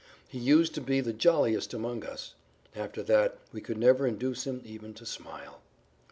He 0.27 0.39
used 0.39 0.73
to 0.73 0.81
be 0.81 0.99
the 0.99 1.13
jolliest 1.13 1.75
among 1.75 2.03
us; 2.03 2.33
after 2.75 3.03
that 3.03 3.37
we 3.53 3.61
could 3.61 3.77
never 3.77 4.07
induce 4.07 4.47
him 4.47 4.63
even 4.65 4.95
to 4.95 5.05
smile. 5.05 5.61